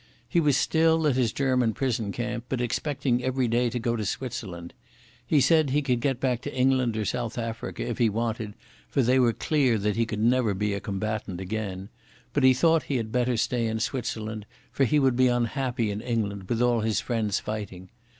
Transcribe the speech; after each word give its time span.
He 0.27 0.39
was 0.39 0.57
still 0.57 1.05
at 1.05 1.15
his 1.15 1.31
German 1.31 1.75
prison 1.75 2.11
camp, 2.11 2.45
but 2.49 2.59
expecting 2.59 3.23
every 3.23 3.47
day 3.47 3.69
to 3.69 3.77
go 3.77 3.95
to 3.95 4.03
Switzerland. 4.03 4.73
He 5.27 5.39
said 5.39 5.69
he 5.69 5.83
could 5.83 6.01
get 6.01 6.19
back 6.19 6.41
to 6.41 6.55
England 6.55 6.97
or 6.97 7.05
South 7.05 7.37
Africa, 7.37 7.87
if 7.87 7.99
he 7.99 8.09
wanted, 8.09 8.55
for 8.89 9.03
they 9.03 9.19
were 9.19 9.31
clear 9.31 9.77
that 9.77 9.97
he 9.97 10.07
could 10.07 10.17
never 10.19 10.55
be 10.55 10.73
a 10.73 10.79
combatant 10.79 11.39
again; 11.39 11.89
but 12.33 12.41
he 12.41 12.55
thought 12.55 12.81
he 12.89 12.97
had 12.97 13.11
better 13.11 13.37
stay 13.37 13.67
in 13.67 13.79
Switzerland, 13.79 14.47
for 14.71 14.85
he 14.85 14.97
would 14.97 15.15
be 15.15 15.27
unhappy 15.27 15.91
in 15.91 16.01
England 16.01 16.49
with 16.49 16.63
all 16.63 16.79
his 16.79 16.99
friends 16.99 17.37
fighting. 17.39 17.89